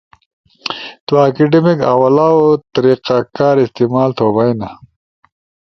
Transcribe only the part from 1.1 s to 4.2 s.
اکیڈیمک حوالو طریقہ کار استعمال